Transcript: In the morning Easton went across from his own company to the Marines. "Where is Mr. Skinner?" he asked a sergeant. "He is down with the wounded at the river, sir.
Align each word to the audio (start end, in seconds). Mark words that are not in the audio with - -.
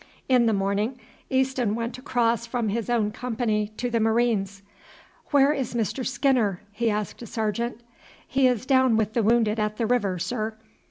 In 0.27 0.47
the 0.47 0.51
morning 0.53 0.99
Easton 1.29 1.75
went 1.75 1.95
across 1.99 2.47
from 2.47 2.69
his 2.69 2.89
own 2.89 3.11
company 3.11 3.67
to 3.77 3.87
the 3.91 3.99
Marines. 3.99 4.63
"Where 5.27 5.53
is 5.53 5.75
Mr. 5.75 6.03
Skinner?" 6.03 6.59
he 6.71 6.89
asked 6.89 7.21
a 7.21 7.27
sergeant. 7.27 7.81
"He 8.27 8.47
is 8.47 8.65
down 8.65 8.97
with 8.97 9.13
the 9.13 9.21
wounded 9.21 9.59
at 9.59 9.77
the 9.77 9.85
river, 9.85 10.17
sir. 10.17 10.57